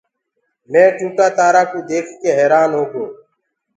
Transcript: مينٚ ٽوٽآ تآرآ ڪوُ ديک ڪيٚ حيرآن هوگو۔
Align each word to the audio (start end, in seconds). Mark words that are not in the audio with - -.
مينٚ 0.71 0.93
ٽوٽآ 0.97 1.27
تآرآ 1.37 1.63
ڪوُ 1.71 1.79
ديک 1.89 2.05
ڪيٚ 2.21 2.37
حيرآن 2.39 2.69
هوگو۔ 2.77 3.05